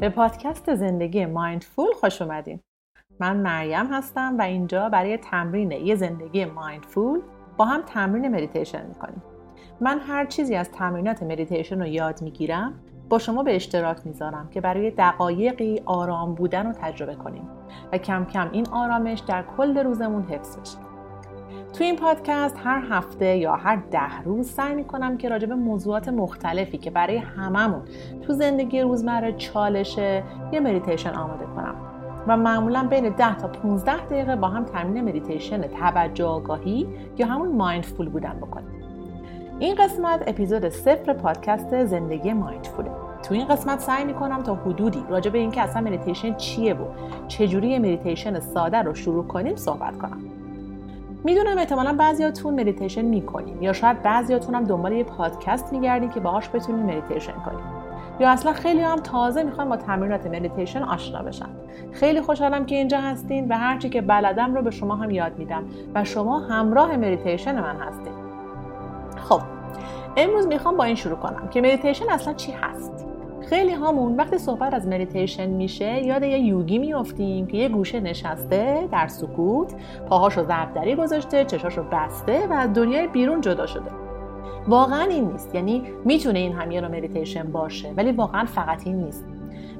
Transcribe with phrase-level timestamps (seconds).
[0.00, 2.60] به پادکست زندگی mindful خوش اومدین.
[3.20, 7.20] من مریم هستم و اینجا برای تمرین یه زندگی mindful
[7.56, 9.22] با هم تمرین مدیتیشن می‌کنیم.
[9.80, 12.74] من هر چیزی از تمرینات مدیتیشن رو یاد می‌گیرم
[13.08, 17.48] با شما به اشتراک می‌ذارم که برای دقایقی آرام بودن رو تجربه کنیم
[17.92, 20.91] و کم کم این آرامش در کل روزمون حفظ بشه.
[21.72, 26.08] تو این پادکست هر هفته یا هر ده روز سعی می‌کنم که راجع به موضوعات
[26.08, 27.82] مختلفی که برای هممون
[28.26, 31.74] تو زندگی روزمره چالشه یه مدیتیشن آماده کنم.
[32.26, 36.88] و معمولا بین 10 تا 15 دقیقه با هم تمرین مدیتیشن توجه آگاهی
[37.18, 38.68] یا همون mindful بودن بکنیم.
[39.58, 42.90] این قسمت اپیزود صفر پادکست زندگی mindful ه.
[43.22, 46.84] تو این قسمت سعی می‌کنم تا حدودی راجع به اینکه اصلا مدیتیشن چیه و
[47.28, 50.20] چجوری مدیتیشن ساده رو شروع کنیم صحبت کنم.
[51.24, 56.48] می‌دونم احتمالا بعضیاتون مدیتیشن می‌کنین یا شاید بعضیاتون هم دنبال یه پادکست میگردین که باهاش
[56.48, 57.60] بتونین مدیتیشن کنین.
[58.20, 61.48] یا اصلا خیلیا هم تازه می‌خوان با تمرینات مدیتیشن آشنا بشن.
[61.92, 65.64] خیلی خوشحالم که اینجا هستین و هرچی که بلدم رو به شما هم یاد میدم
[65.94, 68.12] و شما همراه مدیتیشن من هستین.
[69.16, 69.40] خب
[70.16, 73.06] امروز می‌خوام با این شروع کنم که مدیتیشن اصلا چی هست؟
[73.48, 78.88] خیلی هامون وقتی صحبت از مدیتیشن میشه یاد یه یوگی میافتیم که یه گوشه نشسته
[78.92, 79.74] در سکوت
[80.08, 83.90] پاهاشو ضربدری گذاشته چشاشو بسته و از دنیای بیرون جدا شده.
[84.68, 85.54] واقعا این نیست.
[85.54, 89.24] یعنی می‌تونه این هم یه مدیتیشن باشه ولی واقعا فقط این نیست.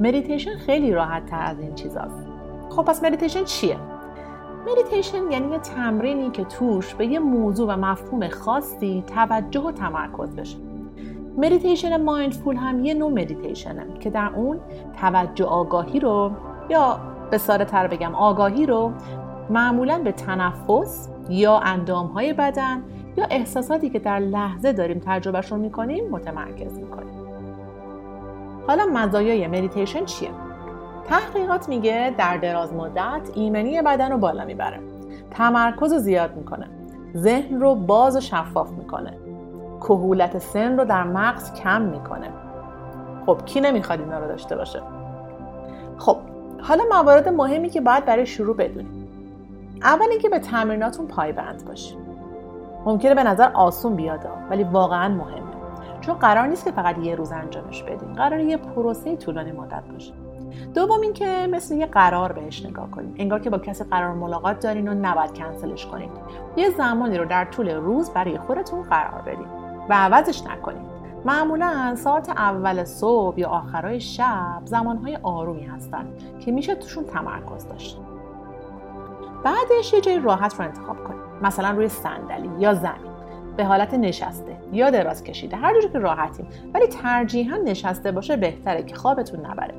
[0.00, 2.26] مدیتیشن خیلی راحت تر از این چیزاست.
[2.70, 3.76] خب پس مدیتیشن چیه؟
[4.70, 10.36] مدیتیشن یعنی یه تمرینی که توش به یه موضوع و مفهوم خاصی توجه و تمرکز
[10.36, 10.67] بشه.
[11.38, 14.60] مدیتیشن mindful هم یه نوع مدیتیشنه که در اون
[15.00, 16.30] توجه آگاهی رو
[16.70, 18.92] یا به ساده تر بگم آگاهی رو
[19.50, 22.82] معمولا به تنفس یا اندام های بدن
[23.16, 27.14] یا احساساتی که در لحظه داریم تجربهشون می‌کنیم متمرکز می‌کنیم.
[28.66, 30.30] حالا مزایای مدیتیشن چیه؟
[31.04, 34.80] تحقیقات میگه در دراز مدت ایمنی بدن رو بالا می‌بره.
[35.30, 36.66] تمرکز رو زیاد می‌کنه.
[37.16, 39.12] ذهن رو باز و شفاف می‌کنه.
[39.80, 42.28] کهولت سن رو در مغز کم می‌کنه.
[43.26, 44.82] خب کی نمی‌خواد اینا رو داشته باشه؟
[45.98, 46.16] خب
[46.62, 49.08] حالا موارد مهمی که باید برای شروع بدونیم.
[49.82, 51.98] اول اینکه به تمریناتون پایبند باشید.
[52.84, 55.48] ممکنه به نظر آسون بیاد ولی واقعا مهمه.
[56.00, 58.12] چون قرار نیست که فقط یه روز انجامش بدین.
[58.12, 60.12] قرار یه پروسه طولانی مدت باشه.
[60.74, 64.88] دوم اینکه مثل یه قرار بهش نگاه کنیم انگار که با کسی قرار ملاقات دارین
[64.88, 66.10] و نباید کنسلش کنید
[66.56, 69.46] یه زمانی رو در طول روز برای خودتون قرار بدین.
[69.88, 70.88] و عوضش نکنید
[71.24, 76.06] معمولا ساعت اول صبح یا آخرای شب زمانهای آرومی هستن
[76.40, 77.98] که میشه توشون تمرکز داشت.
[79.44, 83.08] بعدش یه جای راحت رو انتخاب کنید مثلا روی صندلی یا زمین.
[83.56, 85.56] به حالت نشسته یا دراز کشیده.
[85.56, 86.46] هر جوری که راحتیم.
[86.74, 89.74] ولی ترجیحا نشسته باشه بهتره که خوابتون نبره.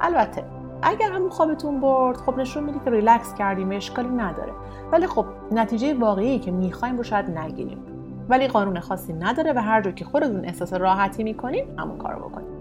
[0.00, 0.44] البته
[0.82, 4.52] اگر همون خوابتون برد خب نشون میده که ریلکس کردیم اشکالی نداره.
[4.92, 7.97] ولی خب نتیجه واقعی که می‌خوایم رو شاید نگیریم.
[8.28, 12.58] ولی قانون خاصی نداره و هر جور که خودتون احساس راحتی می‌کنیم همون کارو بکنیم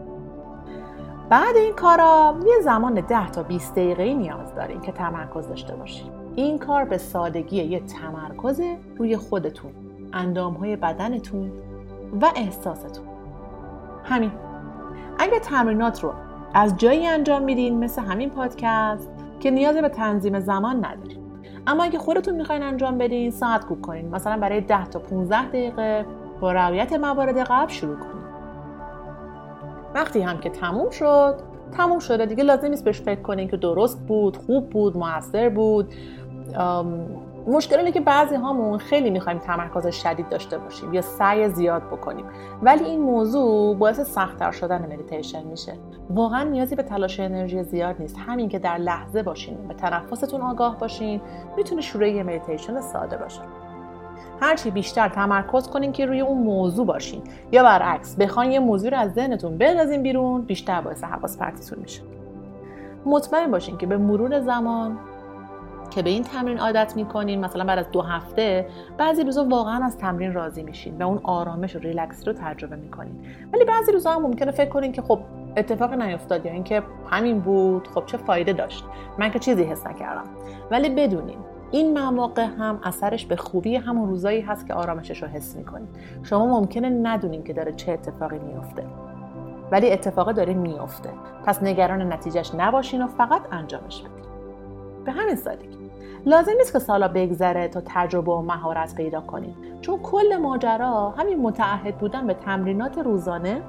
[1.30, 6.12] بعد این کارا یه زمان 10 تا 20 دقیقه نیاز داریم که تمرکز داشته باشیم
[6.36, 8.62] این کار به سادگی یه تمرکز
[8.98, 9.72] روی خودتون
[10.14, 11.52] اندام های بدنتون
[12.22, 13.06] و احساستون.
[14.04, 14.32] همین.
[15.20, 16.14] اگه تمرینات رو
[16.54, 21.27] از جایی انجام میدین مثل همین پادکست که نیاز به تنظیم زمان ندارید
[21.68, 24.10] اما اگه خودتون می‌خواین انجام بدین ساعت کوک کنین.
[24.10, 26.06] مثلا برای 10 تا 15 دقیقه
[26.40, 28.24] با رعایت موارد قبل شروع کنین.
[29.96, 31.36] وقتی هم که تموم شد
[31.72, 32.26] تموم شده.
[32.26, 35.94] دیگه لازم نیست بهش فکر کنین که درست بود خوب بود موثر بود.
[37.48, 42.26] مشکل اینه که بعضی هامون خیلی می‌خوایم تمرکز شدید داشته باشیم یا سعی زیاد بکنیم.
[42.62, 45.74] ولی این موضوع باعث سختتر شدن مدیتیشن میشه.
[46.10, 48.16] واقعا نیازی به تلاش انرژی زیاد نیست.
[48.28, 51.22] همین که در لحظه باشین به تنفستون آگاه باشین
[51.58, 53.42] می‌تونه شروع یه مدیتیشن ساده باشه.
[54.40, 57.22] هرچی بیشتر تمرکز کنین که روی اون موضوع باشین.
[57.52, 62.02] یا برعکس بخواین یه موضوع رو از ذهنتون بندازین بیرون بیشتر باعث حواس پرتیتون میشه.
[63.06, 64.98] مطمئن باشین که به مرور زمان
[65.92, 68.68] که به این تمرین عادت می‌کنین مثلا بعد از دو هفته
[68.98, 73.26] بعضی روزا واقعا از تمرین راضی میشین و اون آرامش و ریلکسی رو تجربه می‌کنین.
[73.54, 75.20] ولی بعضی روزا هم ممکنه فکر کنین که خب
[75.58, 78.86] اتفاق نیفتاد یا اینکه همین بود خب چه فایده داشت؟
[79.18, 80.24] من که چیزی حس نکردم.
[80.72, 81.38] ولی بدونین
[81.72, 85.88] این مواقع هم اثرش به خوبی همون روزایی هست که آرامشش رو حس می‌کنین.
[86.24, 88.84] شما ممکنه ندونین که داره چه اتفاقی میفته
[89.72, 91.10] ولی اتفاق داره میفته
[91.46, 94.27] پس نگران نتیجهش نباشین و فقط انجامش بدین.
[95.08, 95.78] به همین سادگی.
[96.26, 101.42] لازم نیست که سالا بگذره تا تجربه و مهارت پیدا کنید چون کل ماجرا همین
[101.42, 103.62] متعهد بودن به تمرینات روزانه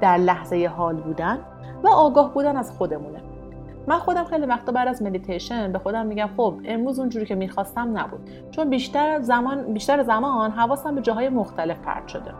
[0.00, 1.38] در لحظه حال بودن
[1.84, 3.20] و آگاه بودن از خودمونه.
[3.86, 7.98] من خودم خیلی وقتا بعد از مدیتیشن به خودم میگم خب امروز اونجوری که می‌خواستم
[7.98, 8.30] نبود.
[8.50, 12.30] چون بیشتر زمان بیشتر زمان حواسم به جاهای مختلف پرت شده.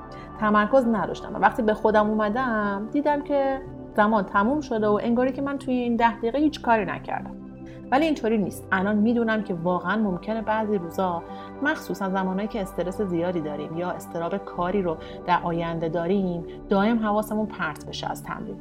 [0.41, 3.61] تمرکز نداشتم و وقتی به خودم اومدم دیدم که
[3.97, 7.46] زمان تموم شده و انگاری که من توی این ده دقیقه هیچ کاری نکردم.
[7.91, 8.69] ولی اینطوری نیست.
[8.73, 11.23] الان می‌دونم که واقعا ممکنه بعضی روزا
[11.63, 14.97] مخصوصا زمانهایی که استرس زیادی داریم یا استراب کاری رو
[15.27, 18.57] در آینده داریم دائم حواسمون پرت بشه از تمرین.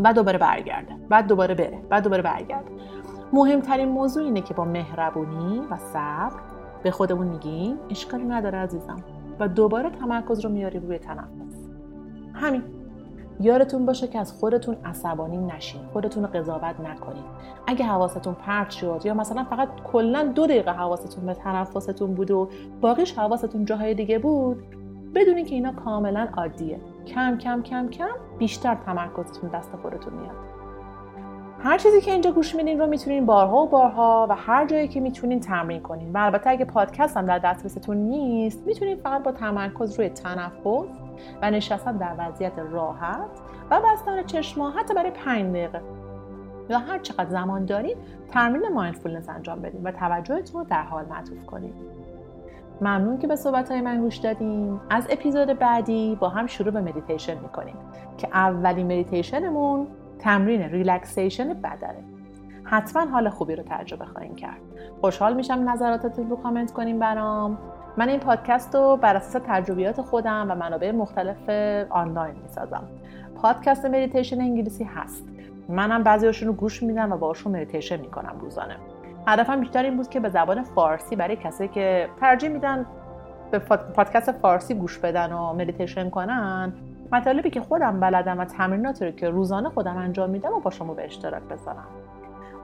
[0.00, 0.94] بعد دوباره برگرده.
[1.08, 1.78] بعد دوباره بره.
[1.90, 2.70] بعد دوباره برگرده.
[3.32, 6.40] مهمترین موضوع اینه که با مهربونی و صبر
[6.82, 8.96] به خودمون میگیم اشکالی نداره عزیزم.
[9.40, 11.68] و دوباره تمرکز رو میاریم روی تنفس.
[12.34, 12.62] همین.
[13.40, 15.80] یارتون باشه که از خودتون عصبانی نشین.
[15.92, 17.24] خودتون رو قضاوت نکنید
[17.66, 22.48] اگه حواستون پرت شد یا مثلا فقط کلا دو دقیقه حواستون به تنفستون بود و
[22.80, 24.62] باقیش حواستون جاهای دیگه بود
[25.14, 26.80] بدونین که اینا کاملا عادیه.
[27.06, 30.45] کم کم کم کم بیشتر تمرکزتون دست خودتون میاد.
[31.58, 35.00] هر چیزی که اینجا گوش میدین رو می‌تونین بارها و بارها و هر جایی که
[35.00, 36.12] می‌تونین تمرین کنین.
[36.12, 40.88] و البته اگه پادکست هم در دسترستون نیست می‌تونین فقط با تمرکز روی تنفس
[41.42, 43.30] و نشستن در وضعیت راحت
[43.70, 45.80] و بستن چشما حتی برای پنج دقیقه.
[46.70, 47.96] یا هر چقدر زمان دارین
[48.30, 51.74] تمرین mindfulness انجام بدین و توجهتون رو در حال معطوف کنید
[52.80, 54.80] ممنون که به صحبت های من گوش دادین.
[54.90, 57.76] از اپیزود بعدی با هم شروع به مدیتیشن می‌کنیم
[58.18, 59.86] که اولین مدیتیشنمون
[60.18, 62.04] تمرین relaxation بدنه.
[62.64, 64.60] حتما حال خوبی رو تجربه خواهیم کرد.
[65.00, 67.58] خوشحال میشم نظراتتون رو کامنت کنین برام.
[67.96, 71.48] من این پادکست رو بر اساس تجربیات خودم و منابع مختلف
[71.90, 72.82] آنلاین می‌سازم.
[73.42, 75.24] پادکست مدیتیشن انگلیسی هست.
[75.68, 78.76] منم بعضیاشون رو گوش میدم و باشون مدیتیشن می‌کنم روزانه.
[79.26, 82.86] هدفم بیشتر این بود که به زبان فارسی برای کسی که ترجیح میدن
[83.50, 86.72] به پادکست فارسی گوش بدن و مدیتیشن کنن
[87.12, 90.94] مطالبی که خودم بلدم و تمریناتی رو که روزانه خودم انجام میدم و با شما
[90.94, 91.86] به اشتراک بذارم.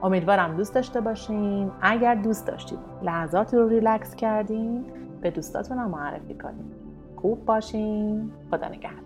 [0.03, 1.71] امیدوارم دوست داشته باشین.
[1.81, 4.85] اگر دوست داشتید لحظاتی رو ریلکس کردین
[5.21, 6.71] به دوستاتونم معرفی کنین.
[7.15, 8.31] خوب باشین.
[8.51, 9.02] خدا نگهدار.